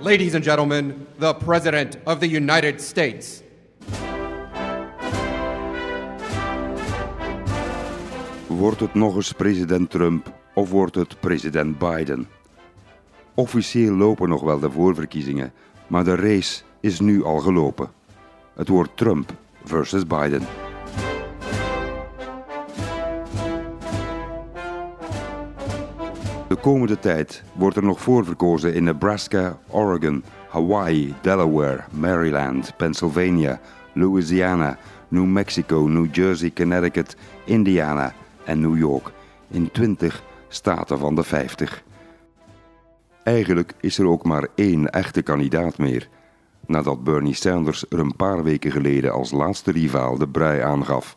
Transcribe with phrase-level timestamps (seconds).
[0.00, 3.42] Ladies and gentlemen, the President of the United States.
[8.46, 12.28] Wordt het nog eens president Trump of wordt het president Biden?
[13.34, 15.52] Officieel lopen nog wel de voorverkiezingen,
[15.86, 17.90] maar de race is nu al gelopen.
[18.54, 19.32] Het wordt Trump
[19.64, 20.69] versus Biden.
[26.50, 33.60] De komende tijd wordt er nog voorverkozen in Nebraska, Oregon, Hawaii, Delaware, Maryland, Pennsylvania,
[33.92, 34.78] Louisiana,
[35.08, 38.12] New Mexico, New Jersey, Connecticut, Indiana
[38.44, 39.10] en New York
[39.50, 41.82] in 20 staten van de 50.
[43.22, 46.08] Eigenlijk is er ook maar één echte kandidaat meer,
[46.66, 51.16] nadat Bernie Sanders er een paar weken geleden als laatste rivaal de brei aangaf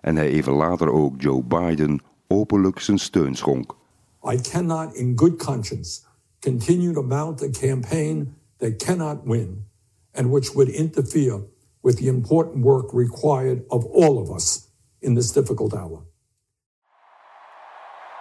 [0.00, 3.78] en hij even later ook Joe Biden openlijk zijn steun schonk.
[4.22, 6.06] I cannot, in good conscience,
[6.42, 9.64] continue to mount a campaign that cannot win
[10.14, 11.42] and which would interfere
[11.82, 14.68] with the important work required of all of us
[15.00, 16.02] in this difficult hour.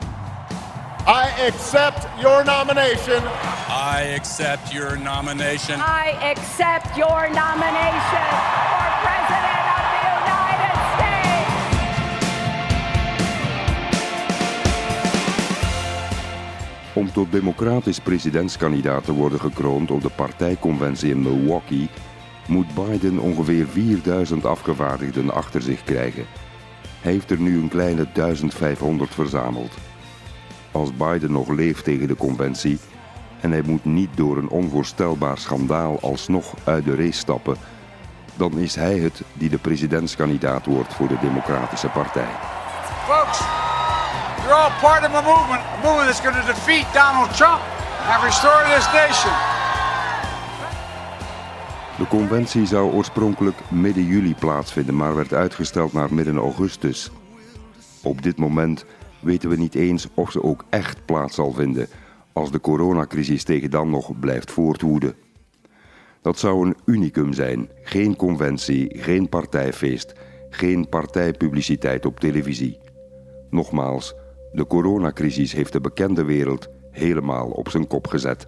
[0.02, 3.24] I accept your nomination.
[3.26, 5.82] I accept your nomination.
[5.82, 8.79] I accept your nomination
[17.00, 21.90] Om tot democratisch presidentskandidaat te worden gekroond op de partijconventie in Milwaukee,
[22.48, 26.26] moet Biden ongeveer 4000 afgevaardigden achter zich krijgen.
[27.02, 29.74] Hij heeft er nu een kleine 1500 verzameld.
[30.72, 32.80] Als Biden nog leeft tegen de conventie
[33.42, 37.56] en hij moet niet door een onvoorstelbaar schandaal alsnog uit de race stappen,
[38.36, 42.30] dan is hij het die de presidentskandidaat wordt voor de Democratische Partij.
[44.50, 47.62] You're part of a movement, a movement that's defeat Donald Trump
[48.12, 49.34] and restore this nation.
[51.98, 57.12] De conventie zou oorspronkelijk midden juli plaatsvinden, maar werd uitgesteld naar midden augustus.
[58.04, 58.86] Op dit moment
[59.20, 61.88] weten we niet eens of ze ook echt plaats zal vinden,
[62.34, 65.16] als de coronacrisis tegen dan nog blijft voortwoeden.
[66.22, 67.70] Dat zou een unicum zijn.
[67.84, 70.14] Geen conventie, geen partijfeest,
[70.50, 72.80] geen partijpubliciteit op televisie.
[73.50, 74.16] Nogmaals,
[74.52, 78.48] de coronacrisis heeft de bekende wereld helemaal op zijn kop gezet.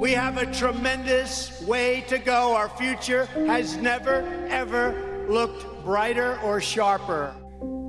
[0.00, 2.54] We have a tremendous way to go.
[2.54, 4.94] Our future has never, ever
[5.28, 7.32] looked brighter or sharper.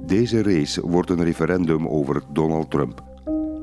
[0.05, 3.03] Deze race wordt een referendum over Donald Trump.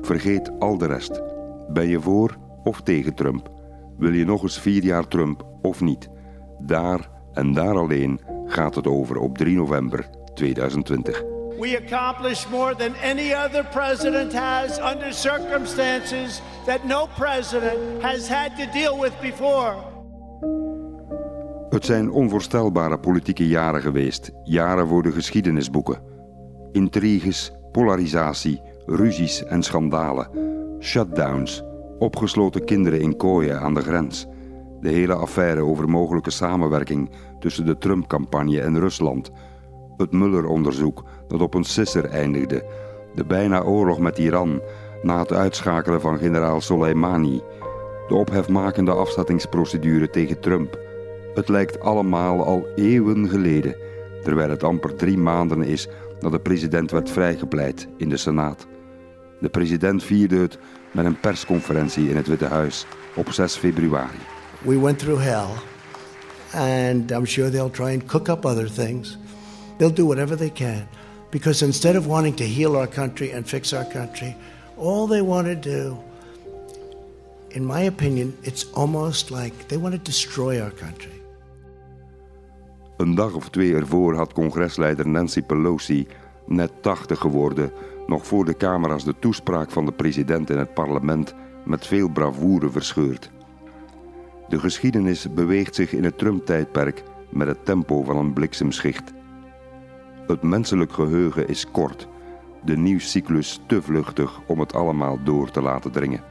[0.01, 1.21] Vergeet al de rest.
[1.69, 3.49] Ben je voor of tegen Trump?
[3.97, 6.09] Wil je nog eens vier jaar Trump of niet?
[6.59, 11.23] Daar en daar alleen gaat het over op 3 november 2020.
[11.59, 18.57] We accomplished more than any other president has under circumstances that no president has had
[18.57, 19.75] to deal with before.
[21.69, 26.01] Het zijn onvoorstelbare politieke jaren geweest, jaren voor de geschiedenisboeken.
[26.71, 30.29] Intriges, polarisatie, ruzies en schandalen,
[30.79, 31.63] shutdowns,
[31.99, 34.27] opgesloten kinderen in kooien aan de grens,
[34.85, 37.09] de hele affaire over mogelijke samenwerking
[37.39, 39.31] tussen de Trump-campagne en Rusland,
[39.97, 42.65] het Mueller-onderzoek dat op een sisser eindigde,
[43.15, 44.61] de bijna oorlog met Iran
[45.01, 47.41] na het uitschakelen van generaal Soleimani,
[48.07, 50.79] de ophefmakende afzettingsprocedure tegen Trump.
[51.33, 53.75] Het lijkt allemaal al eeuwen geleden,
[54.23, 55.87] terwijl het amper drie maanden is
[56.19, 58.67] dat de president werd vrijgepleit in de Senaat.
[59.39, 60.57] De president vierde het
[60.91, 62.85] met een persconferentie in het Witte Huis
[63.15, 64.34] op 6 februari.
[64.65, 65.63] We went through hell,
[66.53, 69.17] and I'm sure they'll try and cook up other things.
[69.77, 70.87] They'll do whatever they can.
[71.29, 74.35] Because instead of wanting to heal our country and fix our country,
[74.77, 75.97] all they want to do,
[77.49, 81.11] in my opinion, it's almost like they want to destroy our country.
[82.97, 86.07] Een dag of twee ervoor had congresleider Nancy Pelosi,
[86.45, 87.71] net 80 geworden,
[88.07, 91.33] nog voor de camera's de toespraak van de president in het parlement
[91.65, 93.29] met veel bravoure verscheurd.
[94.47, 99.13] De geschiedenis beweegt zich in het Trump-tijdperk met het tempo van een bliksemschicht.
[100.27, 102.07] Het menselijk geheugen is kort,
[102.63, 106.23] de nieuwscyclus te vluchtig om het allemaal door te laten dringen.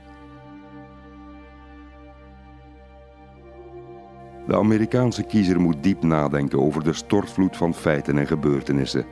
[4.47, 9.07] De Amerikaanse kiezer moet diep nadenken over de stortvloed van feiten en gebeurtenissen.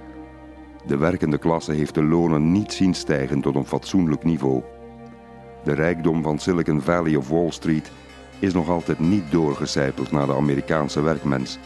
[0.87, 4.63] De werkende klasse heeft de lonen niet zien stijgen tot een fatsoenlijk niveau.
[5.65, 7.91] De rijkdom van Silicon Valley of Wall Street
[8.43, 11.59] is nog altijd niet doorgecijpeld naar de Amerikaanse werkmens.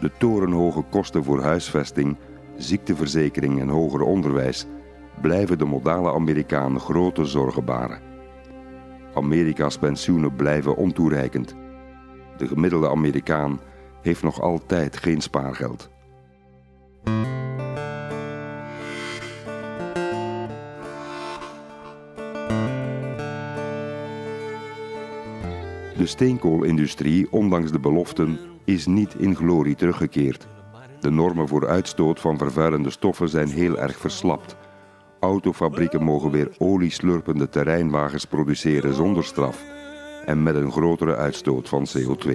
[0.00, 2.16] De torenhoge kosten voor huisvesting,
[2.56, 4.66] ziekteverzekering en hoger onderwijs
[5.20, 8.00] blijven de modale Amerikaan grote zorgen baren.
[9.14, 11.54] Amerika's pensioenen blijven ontoereikend.
[12.36, 13.60] De gemiddelde Amerikaan
[14.02, 15.90] heeft nog altijd geen spaargeld.
[26.02, 30.46] De steenkoolindustrie, ondanks de beloften, is niet in glorie teruggekeerd.
[31.00, 34.56] De normen voor uitstoot van vervuilende stoffen zijn heel erg verslapt.
[35.20, 39.62] Autofabrieken mogen weer olieslurpende terreinwagens produceren zonder straf
[40.26, 42.30] en met een grotere uitstoot van CO2.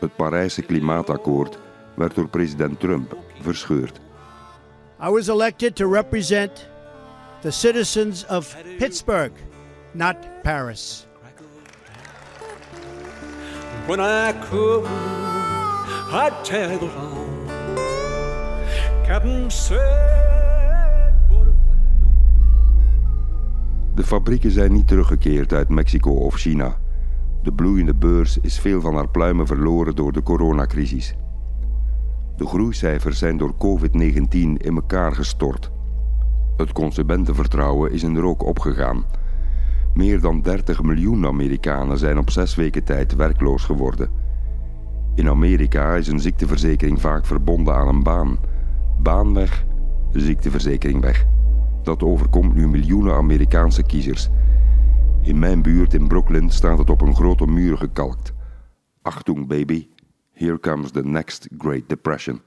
[0.00, 1.58] Het Parijse klimaatakkoord
[1.94, 4.00] werd door president Trump verscheurd.
[5.02, 6.68] I was elected to represent
[7.40, 9.34] the citizens of Pittsburgh,
[9.92, 11.06] not Paris.
[13.86, 14.84] When I could,
[16.12, 17.48] I'd tag along.
[19.06, 20.14] Captain said?
[23.94, 26.76] De fabrieken zijn niet teruggekeerd uit Mexico of China.
[27.42, 31.14] De bloeiende beurs is veel van haar pluimen verloren door de coronacrisis.
[32.36, 35.70] De groeicijfers zijn door COVID-19 in elkaar gestort.
[36.56, 39.04] Het consumentenvertrouwen is in de rook opgegaan.
[39.94, 44.10] Meer dan 30 miljoen Amerikanen zijn op zes weken tijd werkloos geworden.
[45.14, 48.38] In Amerika is een ziekteverzekering vaak verbonden aan een baan.
[49.02, 49.64] Baan weg,
[50.12, 51.26] ziekteverzekering weg.
[51.82, 54.28] Dat overkomt nu miljoenen Amerikaanse kiezers.
[55.22, 58.32] In mijn buurt in Brooklyn staat het op een grote muur gekalkt.
[59.02, 59.88] Achtung baby,
[60.32, 62.40] here comes the next Great Depression.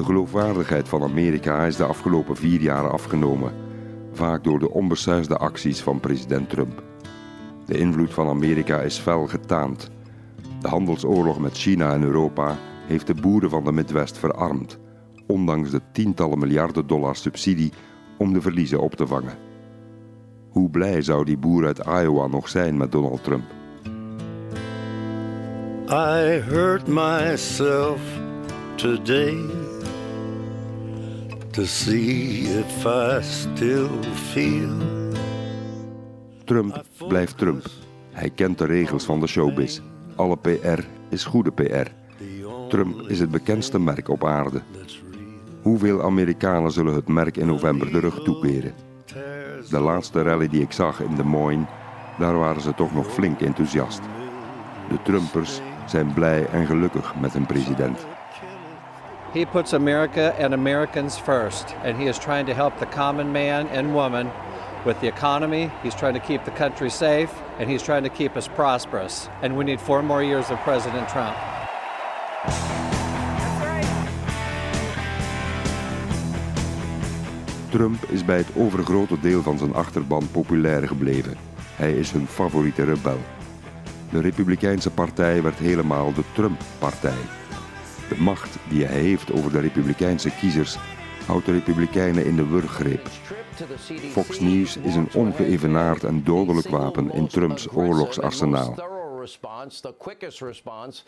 [0.00, 3.52] De geloofwaardigheid van Amerika is de afgelopen vier jaar afgenomen,
[4.12, 6.82] vaak door de onbesuisde acties van president Trump.
[7.66, 9.90] De invloed van Amerika is fel getaand.
[10.60, 12.56] De handelsoorlog met China en Europa
[12.86, 14.78] heeft de boeren van de Midwest verarmd,
[15.26, 17.72] ondanks de tientallen miljarden dollars subsidie
[18.18, 19.34] om de verliezen op te vangen.
[20.50, 23.44] Hoe blij zou die boer uit Iowa nog zijn met Donald Trump?
[25.88, 28.00] I hurt myself
[28.74, 29.69] today
[31.52, 34.76] to see if I still feel.
[36.44, 37.66] Trump blijft Trump.
[38.10, 39.80] Hij kent de regels van de showbiz.
[40.16, 41.90] Alle PR is goede PR.
[42.68, 44.62] Trump is het bekendste merk op aarde.
[45.62, 48.74] Hoeveel Amerikanen zullen het merk in november de rug toekeren?
[49.70, 51.66] De laatste rally die ik zag in Des Moines,
[52.18, 54.00] daar waren ze toch nog flink enthousiast.
[54.88, 58.06] De Trumpers zijn blij en gelukkig met hun president.
[59.32, 63.68] He puts America and Americans first, and he is trying to help the common man
[63.68, 64.28] and woman
[64.84, 65.70] with the economy.
[65.84, 69.28] He's trying to keep the country safe, and he's trying to keep us prosperous.
[69.42, 71.36] And we need four more years of President Trump.
[77.70, 81.34] Trump is bij het overgrote deel van zijn achterban populair gebleven.
[81.76, 83.18] Hij is hun favoriete rebel.
[84.10, 87.39] De Republikeinse Partij werd helemaal de Trump-partij.
[88.10, 90.76] De macht die hij heeft over de Republikeinse kiezers
[91.26, 93.08] houdt de Republikeinen in de wurggreep.
[94.10, 98.74] Fox News is een ongeëvenaard en dodelijk wapen in Trumps oorlogsarsenaal.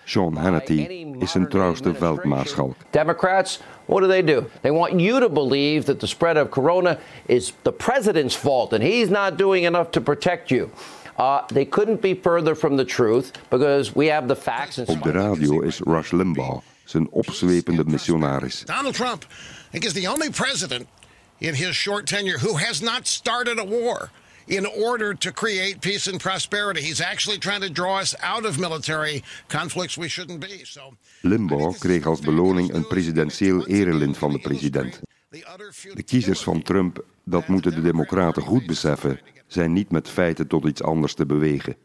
[0.04, 2.75] Sean Hannity is zijn trouwste veldmaarschalk.
[2.90, 4.44] Democrats, what do they do?
[4.61, 8.82] They want you to believe that the spread of corona is the president's fault and
[8.82, 10.68] he's not doing enough to protect you.
[11.18, 14.78] Uh, they couldn't be further from the truth because we have the facts.
[14.78, 18.62] And Op de radio is Rush Limbaugh zijn opzwepende missionaris.
[18.64, 20.86] Donald Trump, I think, is the only president
[21.38, 24.10] in his short tenure who has not started a war
[24.46, 26.80] in order to create peace and prosperity.
[26.80, 30.60] He's actually trying to draw us out of military conflicts we shouldn't be.
[30.64, 30.80] So,
[31.20, 35.00] Limbaugh kreeg als beloning een presidentieel erelint van de president.
[35.94, 40.64] De kiezers van Trump, dat moeten de Democraten goed beseffen, zijn niet met feiten tot
[40.64, 41.76] iets anders te bewegen.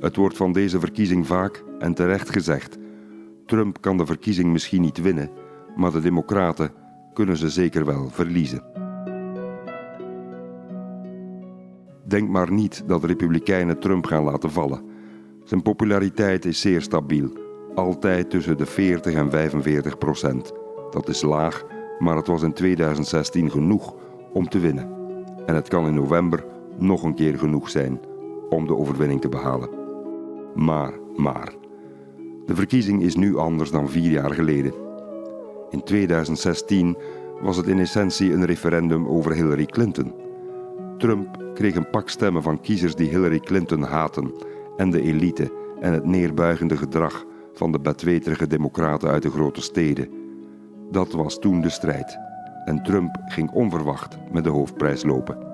[0.00, 2.78] Het wordt van deze verkiezing vaak en terecht gezegd:
[3.46, 5.30] Trump kan de verkiezing misschien niet winnen,
[5.76, 6.70] maar de Democraten
[7.12, 8.62] kunnen ze zeker wel verliezen.
[12.04, 14.82] Denk maar niet dat de Republikeinen Trump gaan laten vallen.
[15.44, 17.32] Zijn populariteit is zeer stabiel,
[17.74, 20.52] altijd tussen de 40 en 45 procent.
[20.90, 21.64] Dat is laag,
[21.98, 23.94] maar het was in 2016 genoeg
[24.32, 24.96] om te winnen.
[25.46, 26.44] En het kan in november
[26.78, 28.00] nog een keer genoeg zijn
[28.48, 29.77] om de overwinning te behalen.
[30.54, 31.52] Maar, maar.
[32.46, 34.72] De verkiezing is nu anders dan vier jaar geleden.
[35.70, 36.96] In 2016
[37.40, 40.14] was het in essentie een referendum over Hillary Clinton.
[40.98, 44.32] Trump kreeg een pak stemmen van kiezers die Hillary Clinton haten
[44.76, 50.08] en de elite en het neerbuigende gedrag van de bedweterige democraten uit de grote steden.
[50.90, 52.18] Dat was toen de strijd.
[52.64, 55.47] En Trump ging onverwacht met de hoofdprijs lopen.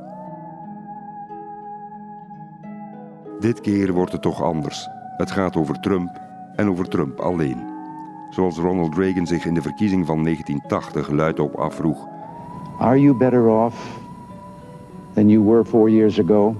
[3.44, 4.88] Dit keer wordt het toch anders.
[5.16, 6.20] Het gaat over Trump
[6.56, 7.56] en over Trump alleen.
[8.30, 12.06] Zoals Ronald Reagan zich in de verkiezing van 1980 luidop afvroeg.
[12.78, 13.98] Are you better off
[15.14, 16.56] than you were four years ago?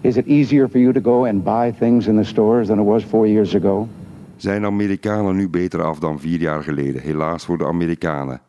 [0.00, 2.86] Is it easier for you to go and buy things in the stores than it
[2.86, 3.88] was four years ago?
[4.36, 7.02] Zijn Amerikanen nu beter af dan vier jaar geleden?
[7.02, 8.40] Helaas voor de Amerikanen.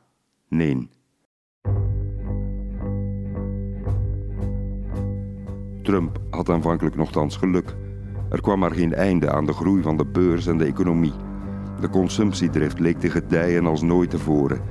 [0.48, 0.89] Nee.
[5.83, 7.75] Trump had aanvankelijk nogthans geluk.
[8.29, 11.13] Er kwam maar geen einde aan de groei van de beurs en de economie.
[11.79, 14.61] De consumptiedrift leek te gedijen als nooit tevoren.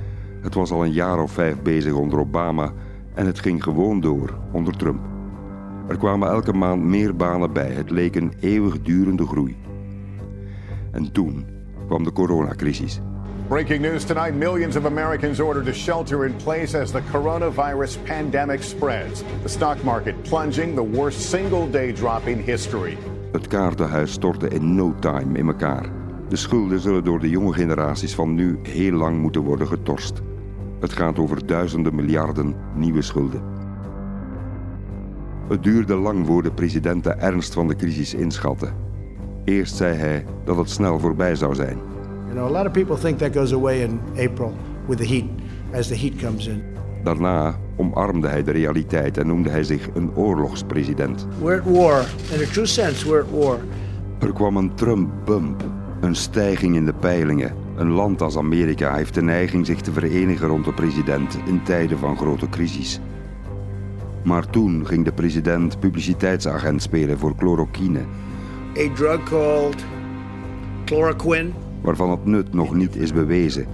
[0.41, 2.71] Het was al een jaar of vijf bezig onder Obama
[3.13, 4.99] en het ging gewoon door onder Trump.
[5.87, 7.71] Er kwamen elke maand meer banen bij.
[7.71, 9.57] Het leek een eeuwigdurende groei.
[10.91, 11.45] En toen
[11.87, 13.01] kwam de coronacrisis.
[13.49, 18.63] Breaking news tonight millions of Americans ordered to shelter in place as the coronavirus pandemic
[18.63, 19.23] spreads.
[19.41, 22.97] The stock market plunging, the worst single day drop in history.
[23.31, 25.89] Het kaartenhuis stortte in no time in elkaar.
[26.29, 30.21] De schulden zullen door de jonge generaties van nu heel lang moeten worden getorst.
[30.79, 33.41] Het gaat over duizenden miljarden nieuwe schulden.
[35.47, 38.69] Het duurde lang voor de president de ernst van de crisis inschatte.
[39.43, 41.92] Eerst zei hij dat het snel voorbij zou zijn.
[42.33, 44.53] You know, a lot of people think that goes away in April
[44.87, 45.25] with the heat,
[45.71, 46.63] as the heat comes in.
[47.03, 51.27] Daarna omarmde hij de realiteit en noemde hij zich een oorlogspresident.
[51.41, 52.05] We're at war.
[52.31, 53.57] In a true sense, we're at war.
[54.19, 55.63] Er kwam een Trump-bump,
[56.01, 57.53] een stijging in de peilingen.
[57.75, 61.97] Een land als Amerika heeft de neiging zich te verenigen rond de president in tijden
[61.97, 62.99] van grote crisis.
[64.23, 67.99] Maar toen ging de president publiciteitsagent spelen voor chloroquine.
[68.77, 69.85] A drug called
[70.85, 71.51] chloroquine.
[71.83, 73.67] Waarvan het nut nog niet is bewezen.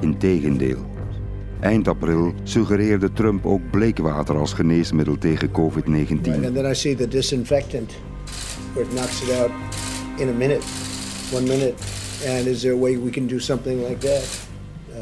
[0.00, 0.86] Integendeel.
[1.60, 6.44] Eind april suggereerde Trump ook bleekwater als geneesmiddel tegen COVID-19.
[6.44, 7.92] And then I see the disinfectant,
[8.72, 9.50] where it knocks it out
[10.16, 10.62] in a minute,
[11.32, 11.74] one minute.
[12.26, 14.48] And is there a way we can do something like that
[14.90, 14.96] uh,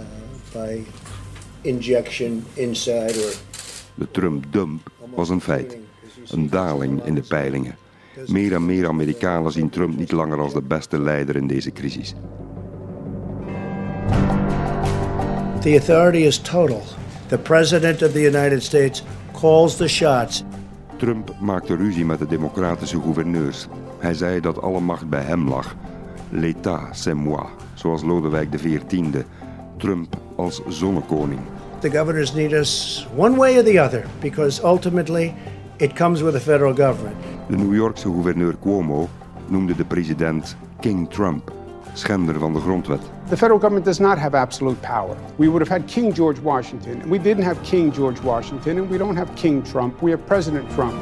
[0.53, 0.85] by
[1.63, 3.33] injection inside or?
[3.95, 5.79] De Trump-dump was een feit.
[6.29, 7.77] Een daling in de peilingen.
[8.27, 12.15] Meer en meer Amerikanen zien Trump niet langer als de beste leider in deze crisis.
[15.67, 16.85] The authority is total.
[17.29, 20.45] The President of the United States calls the shots.
[20.97, 23.67] Trump maakte ruzie met de democratische gouverneurs.
[23.99, 25.75] Hij zei dat alle macht bij hem lag.
[26.31, 29.23] L'État, c'est moi, zoals Lodewijk XIV.
[29.77, 31.41] Trump als zonnekoning.
[31.81, 35.35] The governors need us one way or the other because ultimately
[35.77, 37.17] it comes with the federal government.
[37.49, 39.09] De New Yorkse gouverneur Cuomo
[39.49, 41.53] noemde de president King Trump,
[41.99, 43.01] schender van de grondwet.
[43.29, 45.17] The federal government does not have absolute power.
[45.37, 48.91] We would have had King George Washington, and we didn't have King George Washington, and
[48.91, 50.01] we don't have King Trump.
[50.01, 50.95] We have President Trump.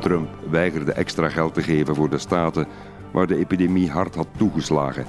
[0.00, 2.66] Trump weigerde extra geld te geven voor de staten
[3.12, 5.04] waar de epidemie hard had toegeslagen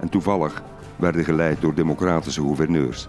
[0.00, 0.62] en toevallig
[0.96, 3.08] werden geleid door democratische gouverneurs.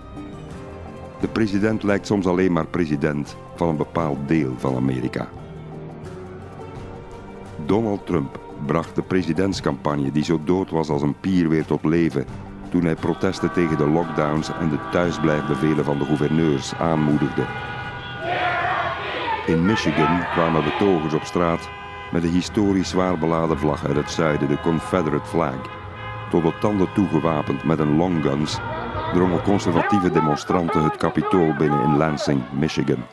[1.20, 5.30] De president lijkt soms alleen maar president van een bepaald deel van Amerika.
[7.66, 12.26] Donald Trump bracht de presidentscampagne die zo dood was als een pier weer tot leven
[12.70, 17.44] toen hij protesten tegen de lockdowns en de thuisblijfbevelen van de gouverneurs aanmoedigde.
[19.46, 21.70] In Michigan kwamen betogers op straat
[22.12, 25.78] met de historisch zwaar beladen vlag uit het zuiden, de Confederate flag.
[26.30, 28.60] Tot de tanden toegewapend met een long guns
[29.14, 33.04] drongen conservatieve demonstranten het kapitool binnen in Lansing, Michigan,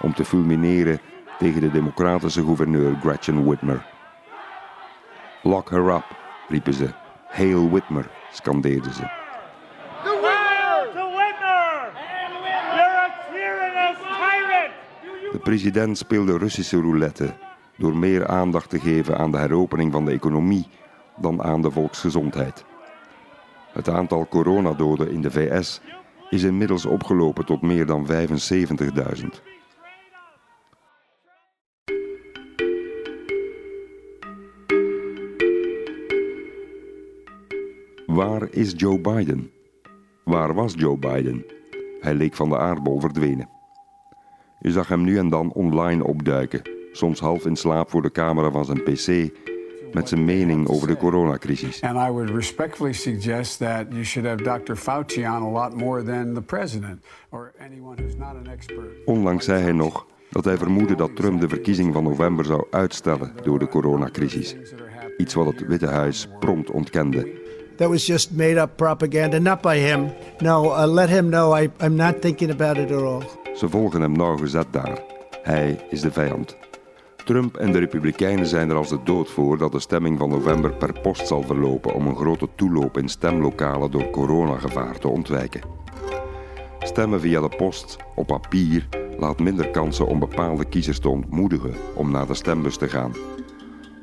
[0.00, 1.00] om te fulmineren
[1.38, 3.89] tegen de democratische gouverneur Gretchen Whitmer.
[5.42, 6.04] Lock her up,
[6.48, 6.88] riepen ze.
[7.28, 9.02] Hail Whitmer, scandeerden ze.
[10.02, 10.92] The winner!
[10.92, 11.92] The winner!
[12.74, 14.72] You're a tyrannous tyrant!
[15.32, 17.34] De president speelde Russische roulette
[17.76, 20.68] door meer aandacht te geven aan de heropening van de economie
[21.16, 22.64] dan aan de volksgezondheid.
[23.72, 25.80] Het aantal coronadoden in de VS
[26.30, 29.59] is inmiddels opgelopen tot meer dan 75.000.
[38.10, 39.50] Waar is Joe Biden?
[40.24, 41.44] Waar was Joe Biden?
[42.00, 43.48] Hij leek van de aardbol verdwenen.
[44.60, 46.62] Je zag hem nu en dan online opduiken,
[46.92, 49.32] soms half in slaap voor de camera van zijn pc,
[49.92, 51.82] met zijn mening over de coronacrisis.
[51.82, 54.74] And I would respectfully suggest that you should have Dr.
[54.74, 59.04] Fauci on a lot more than the president or anyone who's not an expert.
[59.04, 63.32] Onlangs zei hij nog dat hij vermoedde dat Trump de verkiezing van november zou uitstellen
[63.42, 64.56] door de coronacrisis.
[65.16, 67.48] Iets wat het Witte Huis prompt ontkende.
[67.80, 70.12] That was just made up propaganda, not by him.
[70.40, 73.22] No, uh, let him know I, I'm not thinking about it at all.
[73.54, 75.02] Ze volgen hem nauwgezet daar.
[75.42, 76.56] Hij is de vijand.
[77.24, 80.72] Trump en de Republikeinen zijn er als de dood voor dat de stemming van november
[80.72, 85.60] per post zal verlopen om een grote toeloop in stemlokalen door coronagevaar te ontwijken.
[86.78, 92.10] Stemmen via de post op papier laat minder kansen om bepaalde kiezers te ontmoedigen om
[92.10, 93.12] naar de stembus te gaan.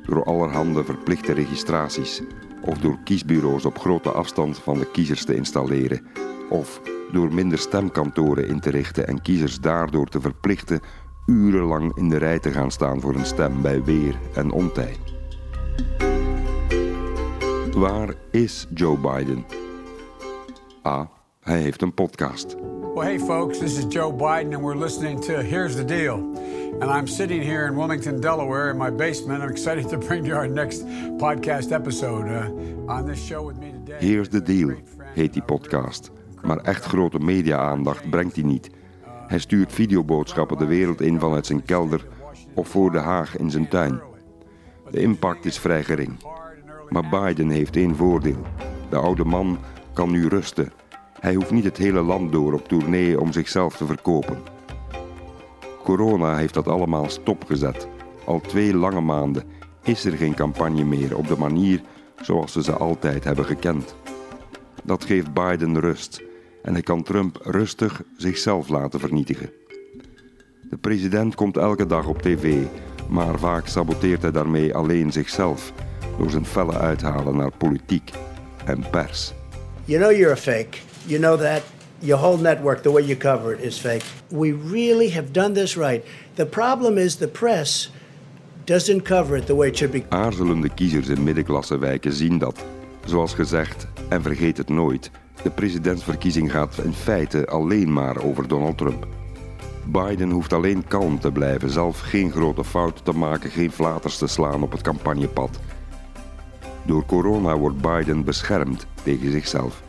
[0.06, 2.22] Door allerhande verplichte registraties,
[2.68, 6.06] of door kiesbureaus op grote afstand van de kiezers te installeren,
[6.50, 6.80] of
[7.12, 10.80] door minder stemkantoren in te richten en kiezers daardoor te verplichten
[11.26, 14.96] urenlang in de rij te gaan staan voor een stem bij weer en ontij.
[17.72, 19.44] Waar is Joe Biden?
[20.86, 21.10] A.
[21.40, 22.56] Hij heeft een podcast.
[22.98, 26.16] Well, hey folks, this is Joe Biden, and we're listening to Here's the Deal.
[26.16, 29.40] And I'm sitting here in Wilmington, Delaware, in my basement.
[29.40, 30.84] I'm excited to bring you our next
[31.16, 32.26] podcast episode.
[32.26, 33.98] Uh, on this show with me today.
[34.00, 34.74] Here's the Deal
[35.14, 36.10] heet die podcast.
[36.42, 38.70] Maar echt grote media-aandacht brengt hij niet.
[39.26, 42.06] Hij stuurt videoboodschappen de wereld in vanuit zijn kelder
[42.54, 44.00] of voor de Haag in zijn tuin.
[44.90, 46.16] De impact is vrij gering.
[46.88, 48.42] Maar Biden heeft één voordeel.
[48.90, 49.58] De oude man
[49.92, 50.72] kan nu rusten.
[51.20, 54.38] Hij hoeft niet het hele land door op tournee om zichzelf te verkopen.
[55.84, 57.88] Corona heeft dat allemaal stopgezet.
[58.24, 59.44] Al twee lange maanden
[59.82, 61.80] is er geen campagne meer op de manier
[62.20, 63.94] zoals we ze altijd hebben gekend.
[64.84, 66.22] Dat geeft Biden rust
[66.62, 69.50] en hij kan Trump rustig zichzelf laten vernietigen.
[70.70, 72.64] De president komt elke dag op tv,
[73.08, 75.72] maar vaak saboteert hij daarmee alleen zichzelf
[76.18, 78.12] door zijn felle uithalen naar politiek
[78.64, 79.32] en pers.
[79.84, 80.87] You know you're a fake.
[81.08, 81.62] You know that.
[82.00, 84.04] Your whole network, the way you cover it, is fake.
[84.28, 86.04] We really have done this right.
[86.34, 87.90] The problem is the press
[88.64, 90.04] doesn't cover it the way it should be.
[90.08, 92.64] Aarzelende kiezers in middenklassewijken zien dat.
[93.04, 95.10] Zoals gezegd, en vergeet het nooit,
[95.42, 99.06] de presidentsverkiezing gaat in feite alleen maar over Donald Trump.
[99.86, 104.26] Biden hoeft alleen kalm te blijven, zelf geen grote fouten te maken, geen flaters te
[104.26, 105.58] slaan op het campagnepad.
[106.86, 109.82] Door corona wordt Biden beschermd tegen zichzelf.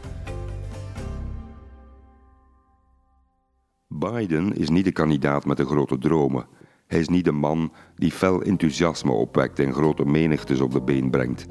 [4.00, 6.46] Biden is niet de kandidaat met de grote dromen.
[6.88, 11.10] Hij is niet de man die fel enthousiasme opwekt en grote menigtes op de been
[11.10, 11.46] brengt.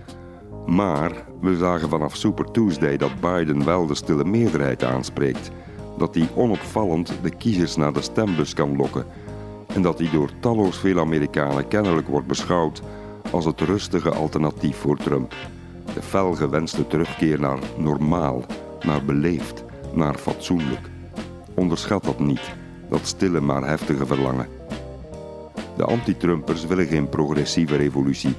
[0.67, 5.51] Maar we zagen vanaf Super Tuesday dat Biden wel de stille meerderheid aanspreekt.
[5.99, 9.07] Dat hij onopvallend de kiezers naar de stembus kan lokken.
[9.67, 12.83] En dat hij door talloos veel Amerikanen kennelijk wordt beschouwd
[13.31, 15.35] als het rustige alternatief voor Trump.
[15.95, 18.45] De fel gewenste terugkeer naar normaal,
[18.81, 20.91] naar beleefd, naar fatsoenlijk.
[21.59, 22.55] Onderschat dat niet,
[22.90, 24.47] dat stille maar heftige verlangen.
[25.77, 28.35] De anti-Trumpers willen geen progressieve revolutie.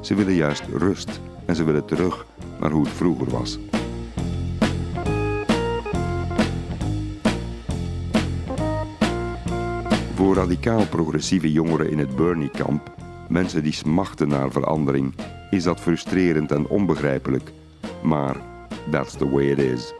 [0.00, 2.26] Ze willen juist rust en ze willen terug
[2.60, 3.58] naar hoe het vroeger was.
[10.14, 12.94] Voor radicaal progressieve jongeren in het Bernie-kamp,
[13.28, 15.14] mensen die smachten naar verandering,
[15.50, 17.52] is dat frustrerend en onbegrijpelijk.
[18.02, 18.36] Maar
[18.90, 19.94] that's the way it is.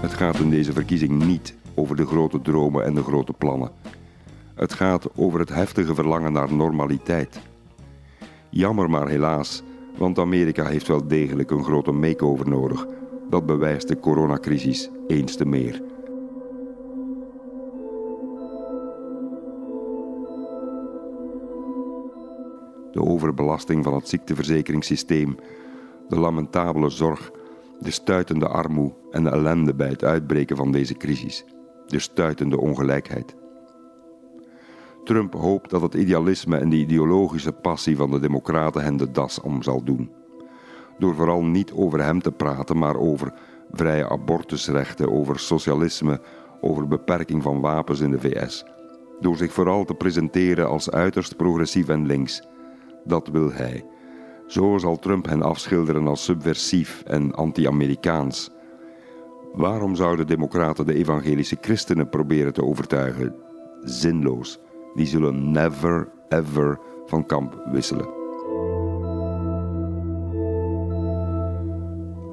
[0.00, 3.70] Het gaat in deze verkiezing niet over de grote dromen en de grote plannen.
[4.54, 7.40] Het gaat over het heftige verlangen naar normaliteit.
[8.50, 9.62] Jammer maar helaas,
[9.96, 12.86] want Amerika heeft wel degelijk een grote makeover nodig.
[13.30, 15.82] Dat bewijst de coronacrisis eens te meer.
[22.92, 25.36] De overbelasting van het ziekteverzekeringssysteem,
[26.08, 27.30] de lamentabele zorg,
[27.78, 31.44] de stuitende armoede en de ellende bij het uitbreken van deze crisis,
[31.86, 33.36] de stuitende ongelijkheid.
[35.04, 39.40] Trump hoopt dat het idealisme en de ideologische passie van de Democraten hen de das
[39.40, 40.10] om zal doen.
[40.98, 43.32] Door vooral niet over hem te praten, maar over
[43.70, 46.20] vrije abortusrechten, over socialisme,
[46.60, 48.64] over beperking van wapens in de VS.
[49.20, 52.42] Door zich vooral te presenteren als uiterst progressief en links.
[53.04, 53.84] Dat wil hij.
[54.48, 58.50] Zo zal Trump hen afschilderen als subversief en anti-Amerikaans.
[59.52, 63.34] Waarom zouden democraten de evangelische christenen proberen te overtuigen?
[63.84, 64.58] Zinloos.
[64.94, 68.08] Die zullen never ever van kamp wisselen.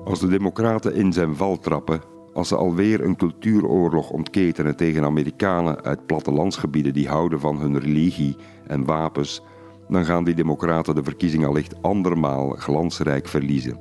[0.04, 2.01] Als de democraten in zijn val trappen,
[2.36, 8.36] Als ze alweer een cultuuroorlog ontketenen tegen Amerikanen uit plattelandsgebieden die houden van hun religie
[8.67, 9.41] en wapens,
[9.88, 13.80] dan gaan die democraten de verkiezing allicht andermaal glansrijk verliezen.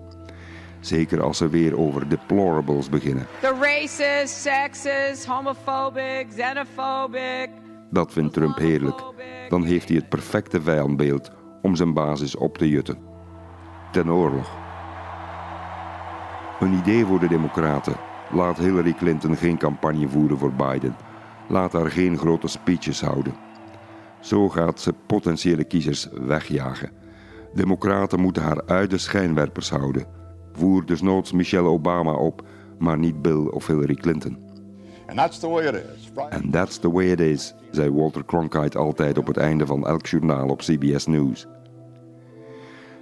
[0.81, 3.27] Zeker als ze weer over deplorables beginnen.
[3.40, 7.51] The racist, sexist, homophobic, xenophobic.
[7.90, 9.03] Dat vindt Trump heerlijk.
[9.49, 11.31] Dan heeft hij het perfecte vijandbeeld
[11.62, 12.99] om zijn basis op te jutten.
[13.93, 14.51] Ten oorlog.
[16.61, 17.97] Een idee voor de Democraten.
[18.31, 20.97] Laat Hillary Clinton geen campagne voeren voor Biden.
[21.49, 23.35] Laat haar geen grote speeches houden.
[24.25, 26.91] Zo gaat ze potentiële kiezers wegjagen.
[27.55, 30.07] Democraten moeten haar uit de schijnwerpers houden.
[30.53, 32.43] Voer dus noods Michelle Obama op,
[32.79, 34.39] maar niet Bill of Hillary Clinton.
[35.07, 36.11] And that's the way it is.
[36.31, 40.07] And that's the way it is, zei Walter Cronkite altijd op het einde van elk
[40.07, 41.47] journaal op CBS News.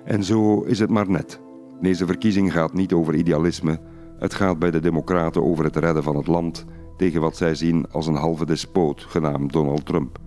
[0.05, 1.41] En zo is het maar net.
[1.81, 3.81] Deze verkiezing gaat niet over idealisme.
[4.19, 6.65] Het gaat bij de Democraten over het redden van het land
[6.97, 10.19] tegen wat zij zien als een halve despoot genaamd Donald Trump.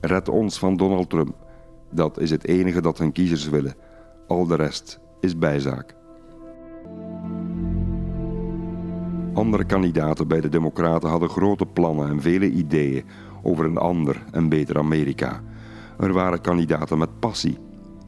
[0.00, 1.34] Red ons van Donald Trump.
[1.90, 3.74] Dat is het enige dat hun kiezers willen.
[4.26, 5.94] Al de rest is bijzaak.
[9.34, 13.04] Andere kandidaten bij de Democraten hadden grote plannen en vele ideeën
[13.42, 15.40] over een ander en beter Amerika.
[15.98, 17.58] Er waren kandidaten met passie,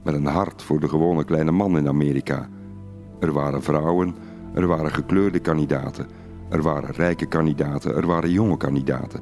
[0.02, 2.48] met een hart voor de gewone kleine man in Amerika.
[3.20, 4.14] Er waren vrouwen,
[4.54, 6.06] er waren gekleurde kandidaten,
[6.48, 9.20] er waren rijke kandidaten, er waren jonge kandidaten.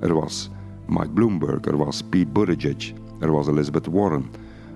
[0.00, 0.50] Er was
[0.90, 4.26] Mike Bloomberg, er was Pete Buttigieg, er was Elizabeth Warren,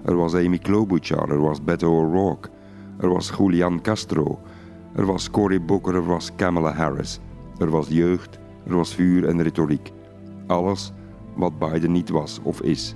[0.06, 2.48] er was Amy Klobuchar, er was Beto O'Rourke,
[3.00, 4.38] er was Julian Castro,
[4.96, 7.20] er was Cory Booker, er was Kamala Harris.
[7.58, 9.92] Er was jeugd, er was vuur en retoriek.
[10.46, 10.92] Alles
[11.36, 12.94] wat Biden niet was of is.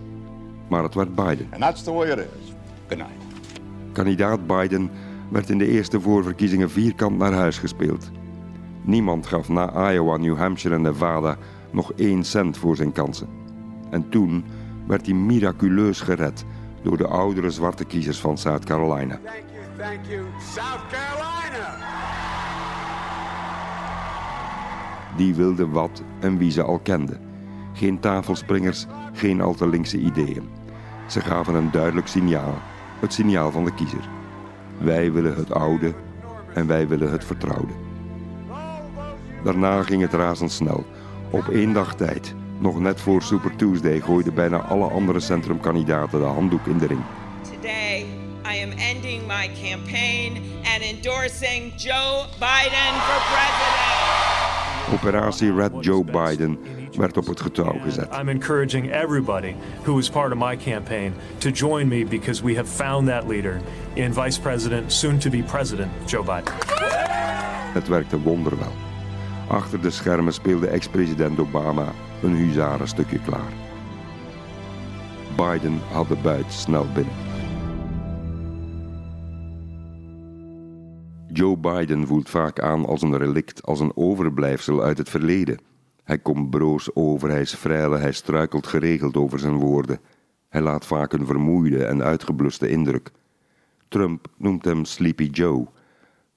[0.69, 1.47] Maar het werd Biden.
[1.51, 2.53] And that's the way it is.
[2.87, 3.27] Good night.
[3.93, 4.91] Kandidaat Biden
[5.31, 8.11] werd in de eerste voorverkiezingen vierkant naar huis gespeeld.
[8.83, 11.37] Niemand gaf na Iowa, New Hampshire en Nevada
[11.71, 13.29] nog één cent voor zijn kansen.
[13.91, 14.45] En toen
[14.87, 16.45] werd hij miraculeus gered
[16.83, 19.21] door de oudere zwarte kiezers van South Carolina.
[19.25, 21.77] Thank you, thank you, South Carolina.
[25.17, 27.21] Die wilden wat en wie ze al kenden.
[27.73, 30.49] Geen tafelspringers, geen al te linkse ideeën.
[31.07, 32.55] Ze gaven een duidelijk signaal,
[33.01, 34.09] het signaal van de kiezer.
[34.79, 35.95] Wij willen het oude
[36.55, 37.73] en wij willen het vertrouwde.
[39.45, 40.85] Daarna ging het razendsnel.
[41.31, 46.27] Op één dag tijd, nog net voor Super Tuesday, gooiden bijna alle andere centrumkandidaten de
[46.27, 47.01] handdoek in de ring.
[47.43, 48.07] Today,
[48.45, 50.37] I am ending my campaign
[50.75, 53.97] and endorsing Joe Biden for president.
[54.93, 56.59] Operatie Red Joe Biden
[56.97, 58.09] werd op het getouw gezet.
[58.21, 62.69] I'm encouraging everybody who is part of my campaign to join me because we have
[62.69, 63.61] found that leader
[63.95, 66.53] in Vice President, soon to be President Joe Biden.
[67.73, 68.88] Het werkte wonderwel.
[69.49, 73.53] Achter de schermen speelde ex-president Obama een huzarenstukje klaar.
[75.37, 77.13] Biden had de buit snel binnen.
[81.33, 85.59] Joe Biden voelt vaak aan als een relict, als een overblijfsel uit het verleden.
[86.05, 90.01] Hij komt broos over, hij is vrij, hij struikelt geregeld over zijn woorden.
[90.49, 93.11] Hij laat vaak een vermoeide en uitgebluste indruk.
[93.89, 95.67] Trump noemt hem Sleepy Joe.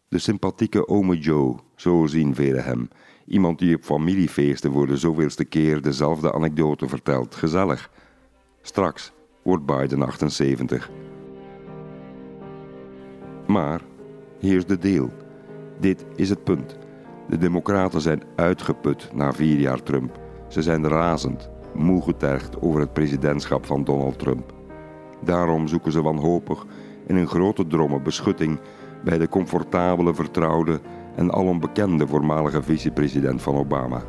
[0.07, 2.89] De sympathieke ome Joe, zo zien velen hem.
[3.25, 7.35] Iemand die op familiefeesten voor de zoveelste keer dezelfde anekdote vertelt.
[7.35, 7.89] Gezellig.
[8.61, 10.89] Straks wordt Biden 78.
[13.47, 13.81] Maar
[14.39, 15.09] hier is de deel.
[15.79, 16.77] Dit is het punt.
[17.29, 20.19] De Democraten zijn uitgeput na vier jaar Trump.
[20.47, 24.53] Ze zijn razend, moe getergd over het presidentschap van Donald Trump.
[25.23, 26.65] Daarom zoeken ze wanhopig
[27.07, 28.59] in een grote dromme beschutting
[29.03, 30.79] bij de comfortabele, vertrouwde
[31.15, 34.03] en alom bekende voormalige vicepresident van Obama.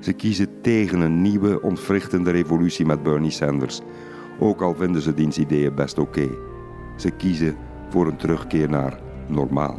[0.00, 3.80] Ze kiezen tegen een nieuwe, ontwrichtende revolutie met Bernie Sanders,
[4.38, 6.28] ook al vinden ze diens ideeën best oké.
[6.96, 7.56] Ze kiezen
[7.88, 9.78] voor een terugkeer naar normaal.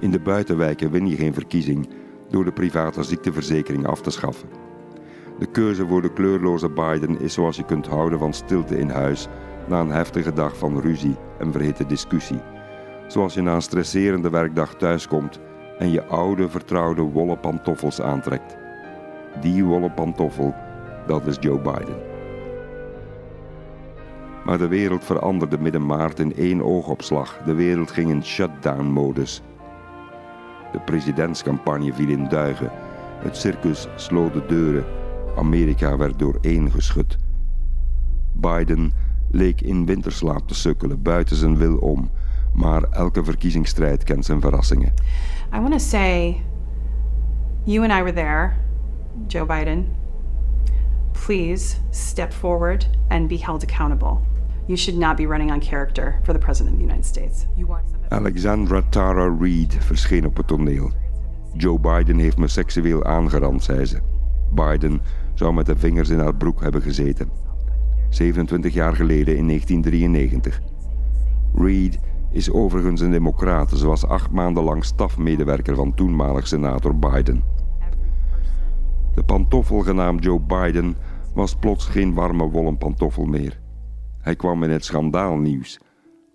[0.00, 1.88] In de buitenwijken win je geen verkiezing
[2.28, 4.48] door de private ziekteverzekering af te schaffen.
[5.38, 9.28] De keuze voor de kleurloze Biden is zoals je kunt houden van stilte in huis
[9.68, 12.40] na een heftige dag van ruzie en verhitte discussie.
[13.06, 15.40] Zoals je na een stresserende werkdag thuiskomt
[15.78, 18.56] en je oude, vertrouwde wollen pantoffels aantrekt.
[19.40, 20.54] Die wollen pantoffel,
[21.06, 21.96] dat is Joe Biden.
[24.44, 27.38] Maar de wereld veranderde midden maart in één oogopslag.
[27.44, 29.42] De wereld ging in shutdown-modus.
[30.72, 32.70] De presidentscampagne viel in duigen.
[33.18, 34.84] Het circus sloot de deuren.
[35.36, 37.18] Amerika werd dooreengeschud.
[38.32, 38.92] Biden
[39.30, 42.10] leek in winterslaap te sukkelen buiten zijn wil om,
[42.58, 44.92] Maar elke verkiezingsstrijd kent zijn verrassingen.
[45.54, 46.42] I want to say,
[47.64, 48.52] you and I were there,
[49.26, 49.86] Joe Biden.
[51.12, 54.18] Please step forward and be held accountable.
[54.66, 57.46] You should not be running on character for the President of the United States.
[57.56, 60.90] You want Alexandra Tara Reid verscheen op het toneel.
[61.52, 64.00] Joe Biden heeft me seksueel aangerand, zei ze.
[64.50, 65.00] Biden
[65.34, 67.30] zou met de vingers in haar broek hebben gezeten.
[68.08, 70.60] 27 jaar geleden in 1993.
[71.54, 71.98] Reid
[72.30, 73.78] is overigens een democrate.
[73.78, 77.42] Ze was acht maanden lang stafmedewerker van toenmalig senator Biden.
[79.14, 80.96] De pantoffel genaamd Joe Biden
[81.34, 83.60] was plots geen warme wollen pantoffel meer.
[84.20, 85.80] Hij kwam in het schandaalnieuws,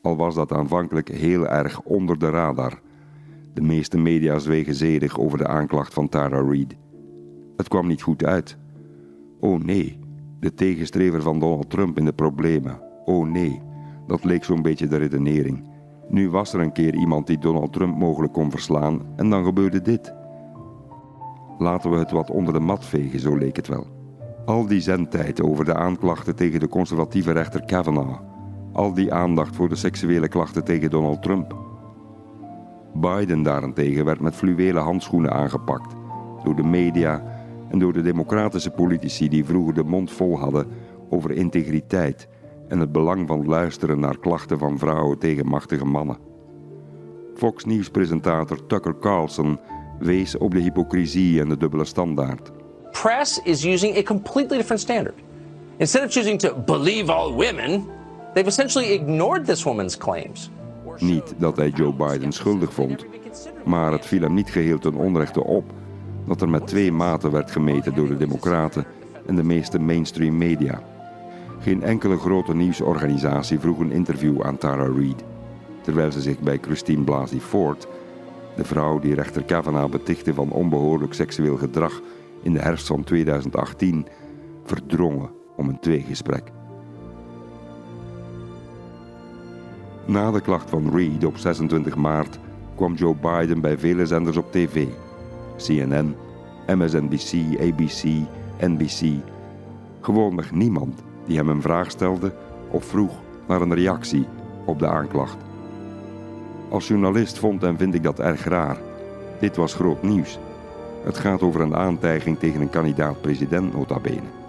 [0.02, 2.82] al was dat aanvankelijk heel erg onder de radar.
[3.54, 6.76] De meeste media zwegen zedig over de aanklacht van Tara Reid.
[7.58, 8.58] Het kwam niet goed uit.
[9.40, 10.00] Oh nee,
[10.44, 12.82] de tegenstrever van Donald Trump in de problemen.
[13.06, 13.62] Oh nee,
[14.08, 15.68] dat leek zo'n beetje de redenering.
[16.10, 19.82] Nu was er een keer iemand die Donald Trump mogelijk kon verslaan en dan gebeurde
[19.82, 20.14] dit.
[21.58, 23.88] Laten we het wat onder de mat vegen, zo leek het wel.
[24.46, 28.20] Al die zendtijd over de aanklachten tegen de conservatieve rechter Kavanaugh.
[28.74, 31.58] Al die aandacht voor de seksuele klachten tegen Donald Trump.
[32.94, 35.96] Biden daarentegen werd met fluwelen handschoenen aangepakt.
[36.44, 37.33] Door de media
[37.74, 40.68] en door de democratische politici die vroeger de mond vol hadden
[41.10, 42.28] over integriteit
[42.68, 46.18] en het belang van luisteren naar klachten van vrouwen tegen machtige mannen.
[47.36, 49.60] Fox News-presentator Tucker Carlson
[50.00, 52.52] wees op de hypocrisie en de dubbele standaard.
[52.92, 55.16] Press is using a completely different standard.
[55.78, 57.86] Instead of choosing to believe all women,
[58.34, 60.52] they've essentially ignored this woman's claims.
[60.98, 63.06] Niet dat hij Joe Biden schuldig vond,
[63.66, 65.82] maar het viel hem niet geheel ten onrechte op
[66.28, 68.86] dat er met twee maten werd gemeten door de Democraten
[69.26, 70.82] en de meeste mainstream media.
[71.60, 75.24] Geen enkele grote nieuwsorganisatie vroeg een interview aan Tara Reid,
[75.82, 77.88] terwijl ze zich bij Christine Blasey Ford,
[78.56, 82.02] de vrouw die rechter Kavanaugh betichtte van onbehoorlijk seksueel gedrag
[82.42, 84.06] in de herfst van 2018,
[84.64, 86.52] verdrongen om een tweegesprek.
[90.06, 92.40] Na de klacht van Reid op 26 maart
[92.76, 94.88] kwam Joe Biden bij vele zenders op tv.
[95.58, 96.16] CNN,
[96.68, 98.04] MSNBC, ABC,
[98.60, 99.24] NBC.
[100.02, 102.36] Gewoonweg niemand die hem een vraag stelde
[102.72, 103.12] of vroeg
[103.48, 104.26] naar een reactie
[104.66, 105.38] op de aanklacht.
[106.70, 108.78] Als journalist vond en vind ik dat erg raar.
[109.40, 110.40] Dit was groot nieuws.
[111.04, 114.42] Het gaat over een aantijging tegen een kandidaat-president nota bene.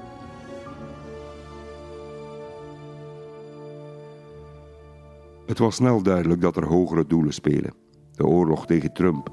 [5.47, 7.75] Het was snel duidelijk dat er hogere doelen spelen.
[8.13, 9.29] De oorlog tegen Trump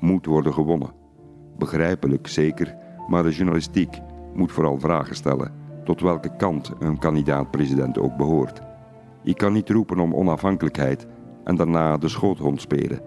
[0.00, 1.05] moet worden gewonnen.
[1.58, 2.76] Begrijpelijk zeker,
[3.08, 4.00] maar de journalistiek
[4.34, 5.52] moet vooral vragen stellen
[5.84, 8.60] tot welke kant een kandidaat-president ook behoort.
[9.22, 11.06] Je kan niet roepen om onafhankelijkheid
[11.44, 13.00] en daarna de schoothond spelen.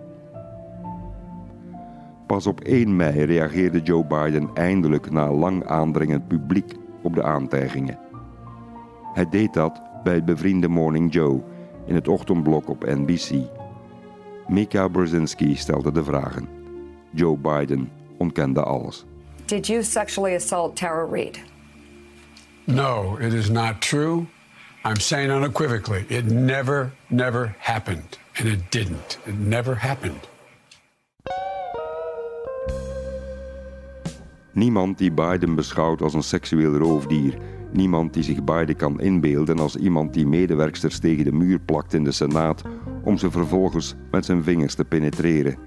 [2.28, 8.00] Pas op 1 mei reageerde Joe Biden eindelijk na lang aandringend publiek op de aantijgingen.
[9.14, 11.44] Hij deed dat bij het bevriende Morning Joe
[11.86, 13.50] in het ochtendblok op NBC.
[14.48, 16.48] Mika Brzezinski stelde de vragen.
[17.12, 19.06] Joe Biden ontkende alles.
[19.46, 21.40] Did you sexually assault Tara Reid?
[22.66, 24.28] No, it is not true.
[24.86, 28.18] I'm saying unequivocally, it never, never happened.
[28.38, 29.18] And it didn't.
[29.26, 30.28] It never happened.
[34.52, 37.38] Niemand die Biden beschouwt als een seksueel roofdier.
[37.72, 42.04] Niemand die zich Biden kan inbeelden als iemand die medewerksters tegen de muur plakt in
[42.04, 42.64] de Senaat
[43.04, 45.58] om ze vervolgens met zijn vingers te penetreren.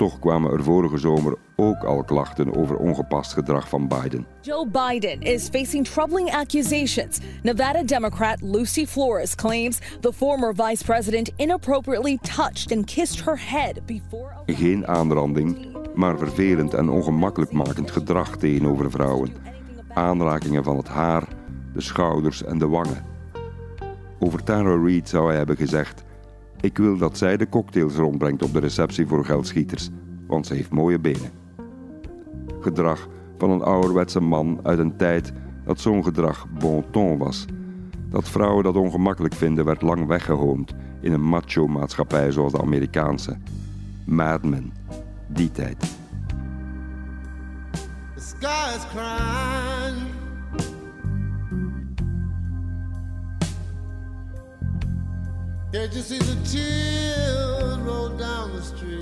[0.00, 4.26] Toch kwamen er vorige zomer ook al klachten over ongepast gedrag van Biden.
[4.40, 7.18] Joe Biden is facing troubling accusations.
[7.42, 13.86] Nevada Democrat Lucy Flores claims the former vice president inappropriately touched and kissed her head
[13.86, 14.32] before.
[14.46, 19.32] Geen aanranding, maar vervelend en ongemakkelijk makend gedrag tegenover vrouwen.
[19.94, 21.28] Aanrakingen van het haar,
[21.72, 23.04] de schouders en de wangen.
[24.18, 26.04] Over Tara Reid zou hij hebben gezegd:
[26.60, 29.90] Ik wil dat zij de cocktails rondbrengt op de receptie voor geldschieters,
[30.26, 31.30] want ze heeft mooie benen.
[32.60, 35.32] Gedrag van een ouderwetse man uit een tijd
[35.64, 37.44] dat zo'n gedrag bon ton was.
[38.08, 43.36] Dat vrouwen dat ongemakkelijk vinden werd lang weggehoond in een macho-maatschappij zoals de Amerikaanse.
[44.04, 44.72] Mad Men,
[45.28, 45.98] die tijd.
[48.40, 50.19] The.
[55.72, 59.00] Can't you see the tears roll down the street?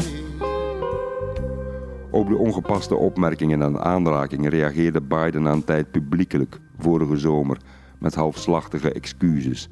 [2.10, 7.56] Op de ongepaste opmerkingen en aanrakingen reageerde Biden aan tijd publiekelijk vorige zomer
[7.98, 9.68] met halfslachtige excuses.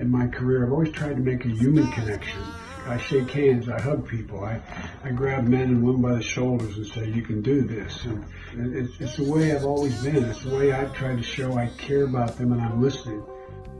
[0.00, 2.40] In my career, I've always tried to make a human connection.
[2.94, 3.66] I shake hands.
[3.66, 4.38] I hug people.
[4.38, 4.60] I,
[5.08, 8.74] I grab men and women by the shoulders and say, "You can do this." And
[8.74, 10.24] it's, it's the way I've always been.
[10.24, 13.22] It's the way I've tried to show I care about them and I'm listening.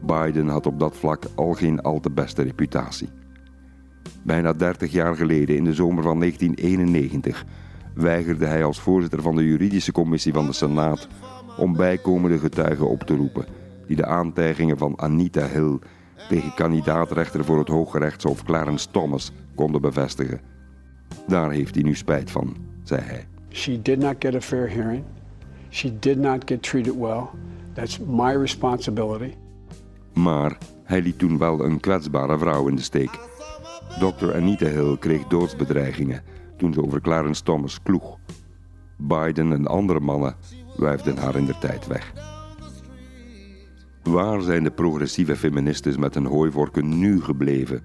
[0.01, 3.09] Biden had op dat vlak al geen al te beste reputatie.
[4.23, 7.45] Bijna 30 jaar geleden, in de zomer van 1991,
[7.95, 11.09] weigerde hij als voorzitter van de juridische commissie van de Senaat
[11.57, 13.47] om bijkomende getuigen op te roepen
[13.87, 15.79] die de aantijgingen van Anita Hill
[16.29, 20.41] tegen kandidaatrechter voor het Hoge Rechtshof Clarence Thomas konden bevestigen.
[21.27, 23.27] Daar heeft hij nu spijt van, zei hij.
[23.51, 25.05] She did not get a fair hearing.
[25.71, 27.23] She did not get treated well.
[27.73, 29.35] That's my responsibility.
[30.23, 33.19] Maar hij liet toen wel een kwetsbare vrouw in de steek.
[33.99, 34.35] Dr.
[34.35, 36.23] Anita Hill kreeg doodsbedreigingen
[36.57, 38.19] toen ze over Clarence Thomas kloeg.
[38.97, 40.37] Biden en andere mannen
[40.77, 42.13] wuifden haar in de tijd weg.
[44.03, 47.85] Waar zijn de progressieve feministes met hun hooivorken nu gebleven?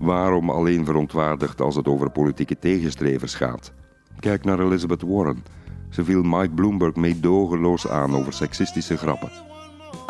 [0.00, 3.72] Waarom alleen verontwaardigd als het over politieke tegenstrevers gaat?
[4.20, 5.44] Kijk naar Elizabeth Warren.
[5.88, 9.30] Ze viel Mike Bloomberg meedogenloos aan over seksistische grappen.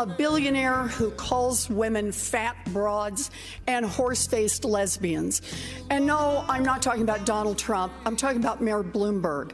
[0.00, 3.30] A billionaire who calls women fat broads
[3.66, 5.42] and horse-faced lesbians.
[5.90, 7.92] And no, I'm not talking about Donald Trump.
[8.06, 9.50] I'm talking about Mayor Bloomberg.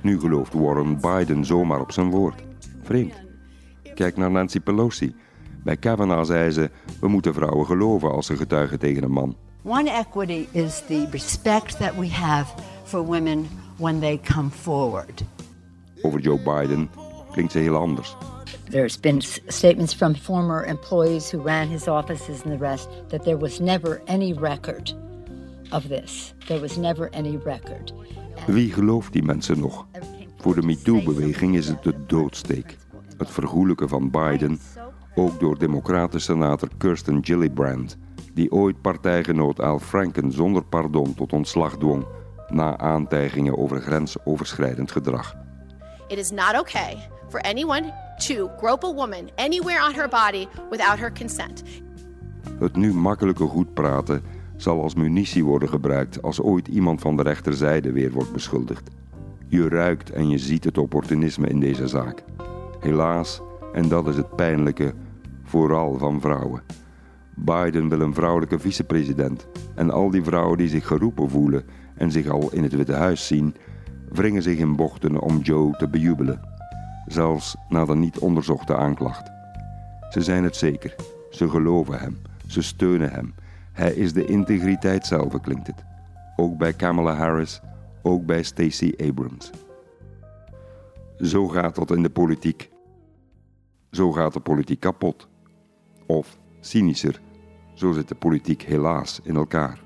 [0.00, 2.42] Nu gelooft Warren Biden zomaar op zijn woord.
[2.82, 3.14] Vreemd.
[3.94, 5.14] Kijk naar Nancy Pelosi.
[5.64, 9.36] Bij Kavanaugh zei ze: We moeten vrouwen geloven als ze getuigen tegen een man.
[9.62, 12.54] One equity is the respect that we have
[12.84, 15.22] for women when they come forward.
[16.02, 16.90] Over Joe Biden
[17.32, 18.16] klinkt ze heel anders.
[18.70, 23.36] There's been statements from former employees who ran his offices and the rest that there
[23.36, 24.94] was never any record
[25.70, 26.34] of this.
[26.46, 27.92] There was never any record.
[28.46, 29.86] Wie gelooft die mensen nog?
[30.38, 32.76] Voor de MeToo-beweging is het de doodsteek.
[33.18, 34.60] Het vergoelijken van Biden,
[35.14, 37.96] ook door democraten-senator Kirsten Gillibrand,
[38.34, 42.04] die ooit partijgenoot Al Franken zonder pardon tot ontslag dwong
[42.48, 45.34] na aantijgingen over grensoverschrijdend gedrag.
[46.08, 48.50] It is not okay for anyone to
[48.94, 51.62] woman anywhere on her body without her consent.
[52.58, 54.22] Het nu makkelijke goed praten
[54.56, 58.90] zal als munitie worden gebruikt als ooit iemand van de rechterzijde weer wordt beschuldigd.
[59.46, 62.24] Je ruikt en je ziet het opportunisme in deze zaak.
[62.80, 63.40] Helaas,
[63.72, 64.94] en dat is het pijnlijke,
[65.44, 66.62] vooral van vrouwen.
[67.36, 71.64] Biden wil een vrouwelijke vicepresident en al die vrouwen die zich geroepen voelen
[71.96, 73.54] en zich al in het Witte Huis zien,
[74.08, 76.53] wringen zich in bochten om Joe te bejubelen.
[77.06, 79.30] Zelfs na de niet onderzochte aanklacht.
[80.10, 80.94] Ze zijn het zeker.
[81.30, 82.20] Ze geloven hem.
[82.46, 83.34] Ze steunen hem.
[83.72, 85.84] Hij is de integriteit zelf, klinkt het.
[86.36, 87.60] Ook bij Kamala Harris,
[88.02, 89.50] ook bij Stacey Abrams.
[91.18, 92.70] Zo gaat dat in de politiek.
[93.90, 95.28] Zo gaat de politiek kapot.
[96.06, 97.20] Of, cynischer,
[97.74, 99.83] zo zit de politiek helaas in elkaar.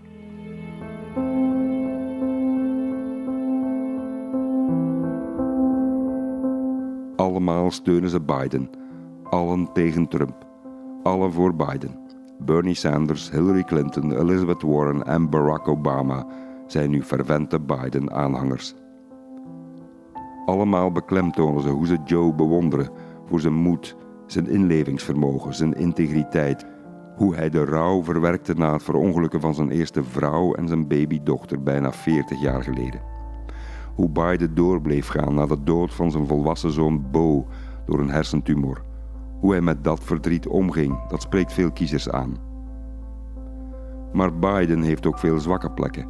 [7.39, 8.71] Allemaal steunen ze Biden.
[9.23, 10.47] Allen tegen Trump.
[11.03, 11.99] Allen voor Biden.
[12.39, 16.27] Bernie Sanders, Hillary Clinton, Elizabeth Warren en Barack Obama
[16.67, 18.75] zijn nu fervente Biden-aanhangers.
[20.47, 22.91] Allemaal beklemtonen ze hoe ze Joe bewonderen
[23.27, 23.97] voor zijn moed,
[24.27, 26.67] zijn inlevingsvermogen, zijn integriteit.
[27.17, 31.63] Hoe hij de rouw verwerkte na het verongelukken van zijn eerste vrouw en zijn babydochter
[31.63, 33.18] bijna 40 jaar geleden.
[33.99, 37.47] Hoe Biden door bleef gaan na de dood van zijn volwassen zoon Bo
[37.87, 38.83] door een hersentumor.
[39.41, 42.37] Hoe hij met dat verdriet omging, dat spreekt veel kiezers aan.
[44.13, 46.07] Maar Biden heeft ook veel zwakke plekken.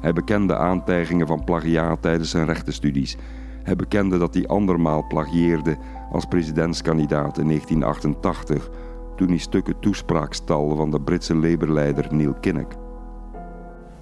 [0.00, 3.16] Hij bekende aantijgingen van plagiaat tijdens zijn rechtenstudies.
[3.62, 5.76] Hij bekende dat hij andermaal plagieerde
[6.12, 8.70] als presidentskandidaat in 1988,
[9.16, 12.72] toen hij stukken toespraak stal van de Britse Labour-leider Neil Kinnock.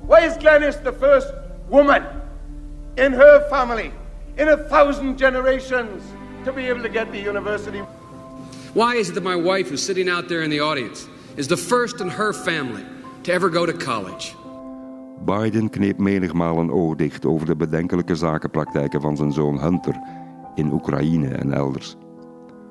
[0.06, 1.34] Why is Glenys the first
[1.68, 2.19] woman
[2.96, 3.92] in her family,
[4.36, 6.02] in a thousand generations,
[6.44, 7.82] to be able to get the university?
[8.74, 11.56] Why is it that my wife, who's sitting out there in the audience, is the
[11.56, 12.84] first in her family
[13.22, 14.34] to ever go to college?
[15.24, 20.00] Biden kneep menigmaal een oog dicht over de bedenkelijke zakenpraktijken van zijn zoon Hunter
[20.54, 21.96] in Oekraïne en elders.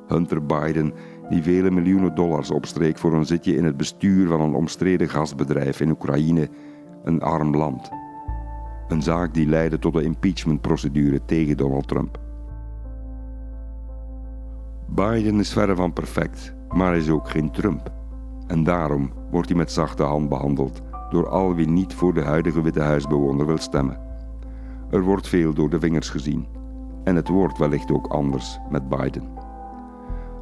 [0.08, 0.94] Hunter Biden,
[1.30, 5.80] die vele miljoenen dollars opstreek voor een zitje in het bestuur van een omstreden gasbedrijf
[5.80, 6.50] in Oekraïne,
[7.04, 7.90] een arm land.
[8.90, 12.20] Een zaak die leidde tot de impeachmentprocedure tegen Donald Trump.
[14.88, 17.92] Biden is verre van perfect, maar is ook geen Trump.
[18.48, 22.62] En daarom wordt hij met zachte hand behandeld door al wie niet voor de huidige
[22.62, 24.00] Witte Huisbewoner wil stemmen.
[24.90, 26.48] Er wordt veel door de vingers gezien.
[27.04, 29.24] En het wordt wellicht ook anders met Biden.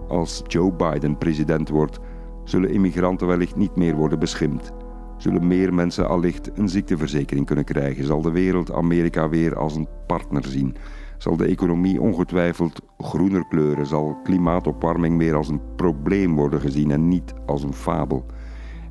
[0.07, 1.99] Als Joe Biden president wordt,
[2.43, 4.73] zullen immigranten wellicht niet meer worden beschimd.
[5.17, 8.05] Zullen meer mensen allicht een ziekteverzekering kunnen krijgen?
[8.05, 10.75] Zal de wereld Amerika weer als een partner zien?
[11.17, 13.85] Zal de economie ongetwijfeld groener kleuren?
[13.85, 18.25] Zal klimaatopwarming meer als een probleem worden gezien en niet als een fabel?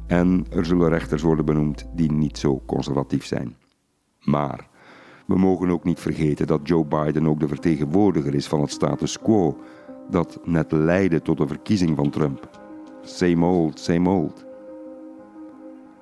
[0.07, 3.57] En er zullen rechters worden benoemd die niet zo conservatief zijn.
[4.21, 4.69] Maar
[5.27, 9.19] we mogen ook niet vergeten dat Joe Biden ook de vertegenwoordiger is van het status
[9.19, 9.57] quo
[10.11, 12.51] dat net leidde tot de verkiezing van Trump.
[13.03, 14.46] Same old, same old.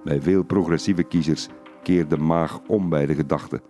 [0.05, 1.49] Bij veel progressieve kiezers
[1.83, 3.61] keert de maag om bij de gedachte.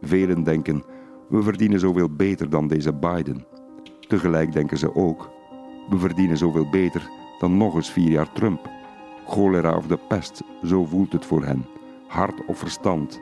[0.00, 0.82] Velen denken,
[1.28, 3.44] we verdienen zoveel beter dan deze Biden.
[4.00, 5.30] Tegelijk denken ze ook,
[5.88, 8.70] we verdienen zoveel beter dan nog eens vier jaar Trump.
[9.26, 11.66] Cholera of de pest, zo voelt het voor hen.
[12.06, 13.20] Hart of verstand.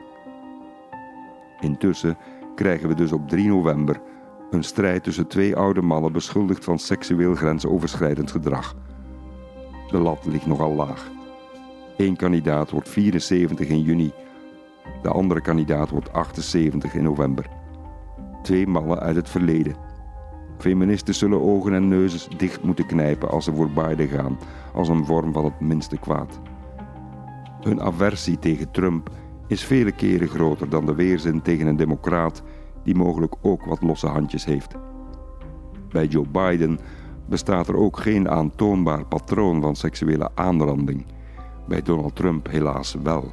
[1.59, 2.17] Intussen
[2.55, 4.01] krijgen we dus op 3 november
[4.49, 8.75] een strijd tussen twee oude mannen beschuldigd van seksueel grensoverschrijdend gedrag.
[9.91, 11.16] De lat ligt nogal laag.
[11.97, 14.11] Eén kandidaat wordt 74 in juni,
[15.01, 17.49] de andere kandidaat wordt 78 in november.
[18.41, 19.75] Twee mannen uit het verleden.
[20.57, 24.39] Feministen zullen ogen en neuzen dicht moeten knijpen als ze voor Biden gaan,
[24.73, 26.39] als een vorm van het minste kwaad.
[27.61, 29.09] Hun aversie tegen Trump
[29.47, 32.43] is vele keren groter dan de weerzin tegen een democraat
[32.83, 34.75] die mogelijk ook wat losse handjes heeft.
[35.89, 36.79] Bij Joe Biden
[37.25, 41.05] bestaat er ook geen aantoonbaar patroon van seksuele aanranding.
[41.67, 43.31] Bij Donald Trump helaas wel.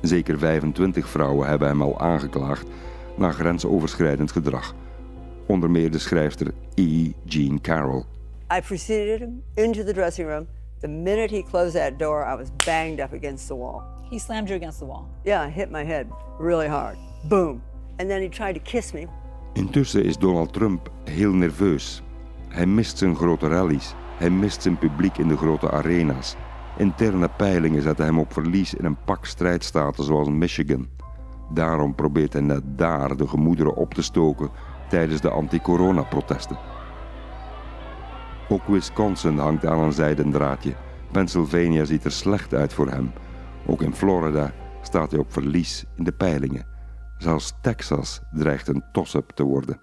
[0.00, 2.66] Zeker 25 vrouwen hebben hem al aangeklaagd
[3.16, 4.74] na grensoverschrijdend gedrag.
[5.46, 7.10] Onder meer de schrijfster E.
[7.24, 8.04] Jean Carroll.
[8.56, 10.46] I preceded him into the dressing room.
[10.80, 13.82] The minute he closed that door, I was banged up against the wall.
[14.10, 15.08] He slammed you against the wall?
[15.22, 16.06] Yeah, I hit my head
[16.38, 16.96] really hard.
[17.28, 17.62] Boom.
[17.96, 19.06] And then he tried to kiss me.
[19.52, 22.02] Intussen is Donald Trump heel nerveus.
[22.48, 23.94] Hij mist zijn grote rallies.
[24.18, 26.36] Hij mist zijn publiek in de grote arena's.
[26.76, 30.88] Interne peilingen zetten hem op verlies in een pak strijdstaten zoals Michigan.
[31.50, 34.50] Daarom probeert hij net daar de gemoederen op te stoken
[34.88, 36.58] tijdens de anti-corona-protesten.
[38.48, 40.74] Ook Wisconsin hangt aan een zijden draadje.
[41.12, 43.12] Pennsylvania ziet er slecht uit voor hem.
[43.66, 44.52] Ook in Florida
[44.82, 46.66] staat hij op verlies in de peilingen.
[47.18, 49.80] Zelfs Texas dreigt een toss-up te worden.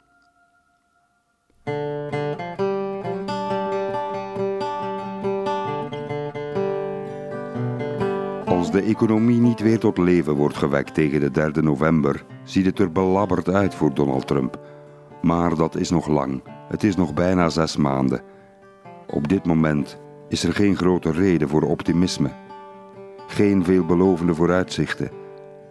[8.62, 12.80] Als de economie niet weer tot leven wordt gewekt tegen de 3 november, ziet het
[12.80, 14.59] er belabberd uit voor Donald Trump.
[15.22, 16.43] Maar dat is nog lang.
[16.68, 18.22] Het is nog bijna zes maanden.
[19.07, 19.99] Op dit moment
[20.30, 22.30] is er geen grote reden voor optimisme.
[23.28, 25.12] Geen veelbelovende vooruitzichten.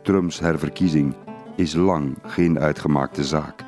[0.02, 1.14] Trumps herverkiezing
[1.56, 3.64] is lang geen uitgemaakte zaak.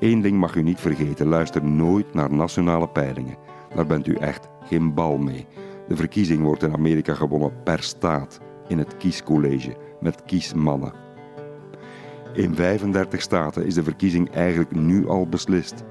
[0.00, 3.36] Eén ding mag u niet vergeten: luister nooit naar nationale peilingen.
[3.74, 5.46] Daar bent u echt geen bal mee.
[5.92, 10.92] De verkiezing wordt in Amerika gewonnen per staat in het kiescollege met kiesmannen.
[12.34, 15.84] In 35 staten is de verkiezing eigenlijk nu al beslist.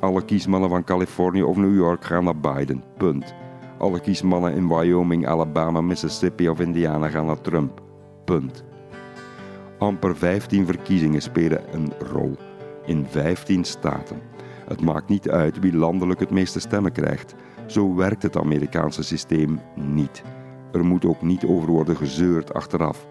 [0.00, 2.82] Alle kiesmannen van Californië of New York gaan naar Biden.
[2.96, 3.34] Punt.
[3.78, 7.82] Alle kiesmannen in Wyoming, Alabama, Mississippi of Indiana gaan naar Trump.
[8.24, 8.64] Punt.
[9.78, 12.36] Amper 15 verkiezingen spelen een rol
[12.86, 14.20] in 15 staten.
[14.66, 17.34] Het maakt niet uit wie landelijk het meeste stemmen krijgt.
[17.66, 20.22] Zo werkt het Amerikaanse systeem niet.
[20.72, 23.06] Er moet ook niet over worden gezeurd achteraf.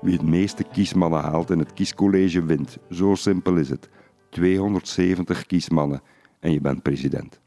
[0.00, 2.78] Wie het meeste kiesmannen haalt in het kiescollege wint.
[2.90, 3.88] Zo simpel is het.
[4.28, 6.02] 270 kiesmannen
[6.40, 7.40] en je bent president.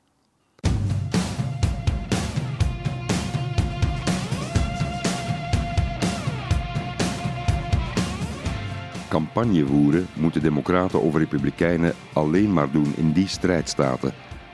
[9.09, 14.13] Campagne voeren moeten democraten of republikeinen alleen maar doen in die strijdstaten.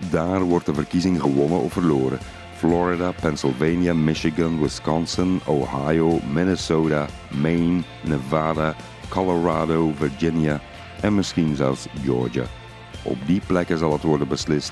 [0.09, 2.19] Daar wordt de verkiezing gewonnen of verloren.
[2.55, 7.07] Florida, Pennsylvania, Michigan, Wisconsin, Ohio, Minnesota,
[7.41, 8.75] Maine, Nevada,
[9.09, 10.61] Colorado, Virginia
[11.01, 12.43] en misschien zelfs Georgia.
[13.03, 14.71] Op die plekken zal het worden beslist,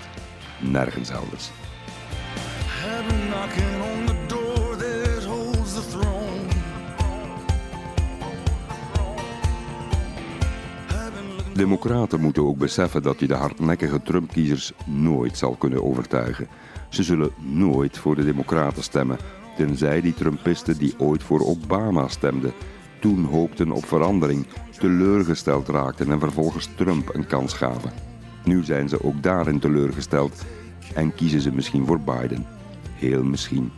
[0.60, 1.52] nergens elders.
[11.58, 16.48] Democraten moeten ook beseffen dat je de hardnekkige Trump-kiezers nooit zal kunnen overtuigen.
[16.90, 19.18] Ze zullen nooit voor de Democraten stemmen,
[19.56, 22.54] tenzij die Trumpisten die ooit voor Obama stemden,
[23.00, 24.46] toen hoopten op verandering,
[24.80, 27.92] teleurgesteld raakten en vervolgens Trump een kans gaven.
[28.44, 30.46] Nu zijn ze ook daarin teleurgesteld
[30.94, 32.46] en kiezen ze misschien voor Biden.
[32.94, 33.72] Heel misschien.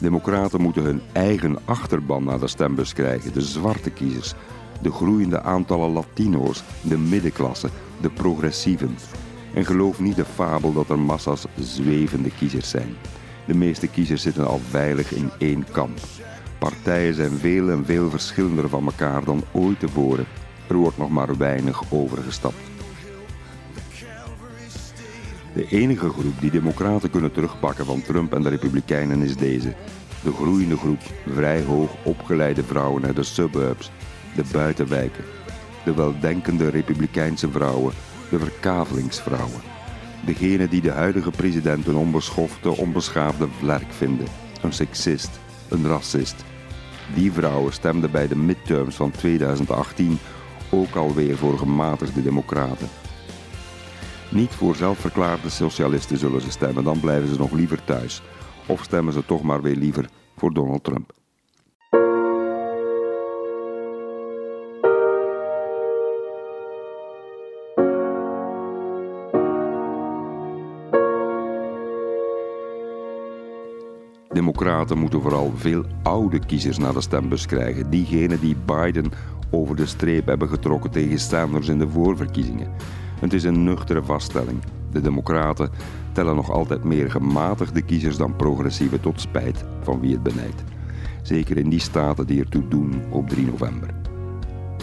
[0.00, 4.34] Democraten moeten hun eigen achterban naar de stembus krijgen, de zwarte kiezers,
[4.82, 7.68] de groeiende aantallen Latino's, de middenklasse,
[8.00, 8.96] de progressieven.
[9.54, 12.96] En geloof niet de fabel dat er massa's zwevende kiezers zijn.
[13.46, 15.98] De meeste kiezers zitten al veilig in één kamp.
[16.58, 20.26] Partijen zijn veel en veel verschillender van elkaar dan ooit tevoren.
[20.68, 22.72] Er wordt nog maar weinig overgestapt.
[25.54, 29.74] De enige groep die democraten kunnen terugpakken van Trump en de republikeinen is deze.
[30.22, 33.90] De groeiende groep vrij hoog opgeleide vrouwen uit de suburbs,
[34.34, 35.24] de buitenwijken.
[35.84, 37.92] De weldenkende republikeinse vrouwen,
[38.30, 39.60] de verkavelingsvrouwen.
[40.24, 44.26] Degene die de huidige president een onbeschofte, onbeschaafde vlerk vinden.
[44.62, 46.44] Een seksist, een racist.
[47.14, 50.18] Die vrouwen stemden bij de midterms van 2018
[50.70, 52.88] ook alweer voor gematigde democraten.
[54.30, 58.22] Niet voor zelfverklaarde socialisten zullen ze stemmen, dan blijven ze nog liever thuis.
[58.66, 61.12] Of stemmen ze toch maar weer liever voor Donald Trump.
[74.64, 77.90] Democraten moeten vooral veel oude kiezers naar de stembus krijgen.
[77.90, 79.12] Diegenen die Biden
[79.50, 82.70] over de streep hebben getrokken tegen Sanders in de voorverkiezingen.
[83.20, 84.58] Het is een nuchtere vaststelling.
[84.92, 85.70] De Democraten
[86.12, 90.64] tellen nog altijd meer gematigde kiezers dan progressieve tot spijt van wie het benijdt.
[91.22, 93.88] Zeker in die staten die ertoe doen op 3 november.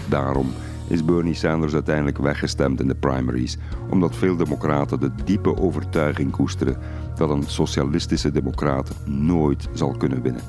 [0.10, 0.48] Daarom
[0.88, 3.58] is Bernie Sanders uiteindelijk weggestemd in de primaries,
[3.90, 6.78] omdat veel democraten de diepe overtuiging koesteren
[7.16, 10.42] dat een socialistische democraat nooit zal kunnen winnen.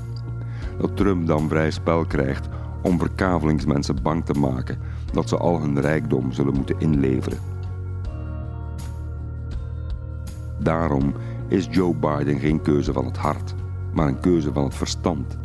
[0.78, 2.48] Dat Trump dan vrij spel krijgt
[2.82, 4.78] om verkavelingsmensen bang te maken
[5.12, 7.38] dat ze al hun rijkdom zullen moeten inleveren.
[10.58, 11.14] Daarom
[11.48, 13.54] is Joe Biden geen keuze van het hart,
[13.92, 15.38] maar een keuze van het verstand.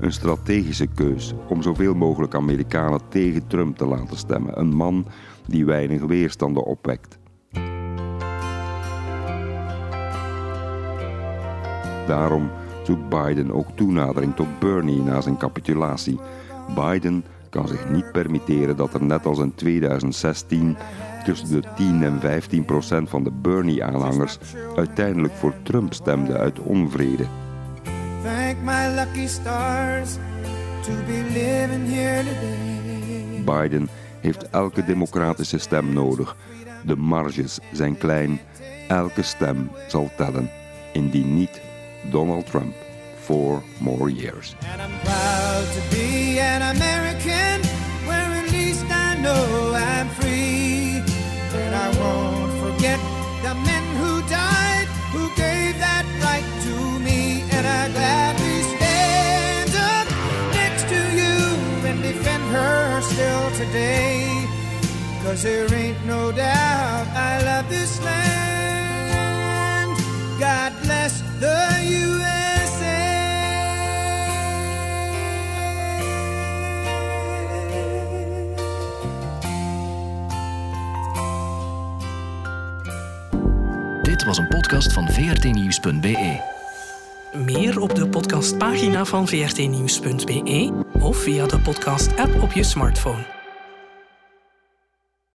[0.00, 4.60] Een strategische keus om zoveel mogelijk Amerikanen tegen Trump te laten stemmen.
[4.60, 5.06] Een man
[5.46, 7.18] die weinig weerstanden opwekt.
[12.06, 12.50] Daarom
[12.82, 16.18] zoekt Biden ook toenadering tot Bernie na zijn capitulatie.
[16.74, 20.76] Biden kan zich niet permitteren dat er net als in 2016
[21.24, 24.38] tussen de 10 en 15 procent van de Bernie-aanhangers
[24.76, 27.24] uiteindelijk voor Trump stemden uit onvrede.
[28.62, 30.18] My lucky stars
[30.84, 33.42] to be living here today.
[33.44, 33.88] Biden
[34.20, 36.36] heeft elke democratische stem nodig.
[36.84, 38.40] De marges zijn klein.
[38.88, 40.50] Elke stem zal tellen.
[40.92, 41.60] Indien niet,
[42.10, 42.74] Donald Trump.
[43.20, 44.54] Four more years.
[44.72, 47.60] And I'm proud to be an American,
[48.06, 49.69] where at least I know
[63.60, 64.46] today.
[65.22, 68.40] Cause there ain't no doubt I love this land.
[70.38, 71.58] God bless the
[72.02, 73.08] USA.
[84.02, 86.40] Dit was een podcast van vrtnieuws.be.
[87.32, 93.39] Meer op de podcastpagina van vrtnieuws.be of via de podcast-app op je smartphone.